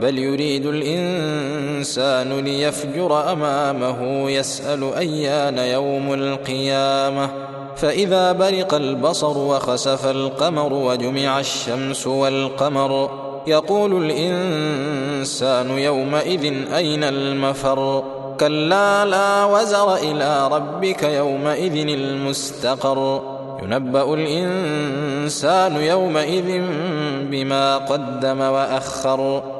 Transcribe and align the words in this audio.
بل 0.00 0.18
يريد 0.18 0.66
الإنسان 0.66 2.40
ليفجر 2.40 3.32
أمامه 3.32 4.30
يسأل 4.30 4.94
أيان 4.94 5.58
يوم 5.58 6.14
القيامة. 6.14 7.30
فإذا 7.76 8.32
برق 8.32 8.74
البصر 8.74 9.38
وخسف 9.38 10.06
القمر 10.06 10.72
وجمع 10.72 11.40
الشمس 11.40 12.06
والقمر 12.06 13.10
يقول 13.46 14.10
الإنسان 14.10 15.70
يومئذ 15.78 16.74
أين 16.74 17.04
المفر؟ 17.04 18.04
كلا 18.40 19.04
لا 19.04 19.44
وزر 19.44 19.94
إلى 19.94 20.48
ربك 20.48 21.02
يومئذ 21.02 21.88
المستقر. 21.88 23.22
ينبأ 23.62 24.14
الإنسان 24.14 25.76
يومئذ 25.76 26.62
بما 27.30 27.76
قدم 27.76 28.40
وأخر. 28.40 29.59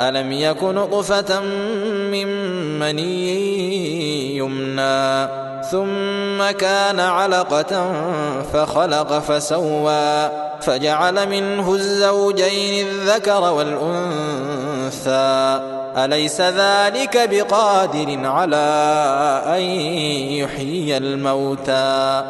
ألم 0.00 0.32
يك 0.32 0.62
نطفة 0.62 1.40
من 2.10 2.28
مني 2.78 4.36
يمنى 4.36 5.28
ثم 5.70 6.50
كان 6.58 7.00
علقة 7.00 7.92
فخلق 8.52 9.18
فسوى 9.18 10.30
فجعل 10.60 11.28
منه 11.28 11.74
الزوجين 11.74 12.86
الذكر 12.86 13.40
والأنثى. 13.52 15.18
أليس 15.96 16.40
ذلك 16.40 17.28
بقادر 17.30 18.26
على 18.26 18.66
أن 19.46 19.60
يحيي 20.40 20.96
الموتى؟ 20.96 22.22